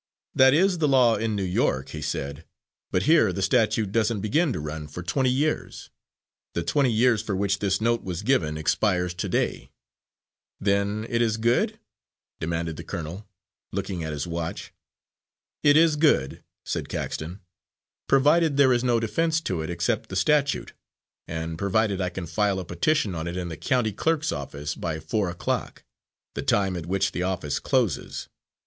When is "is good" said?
11.21-11.77, 15.77-16.43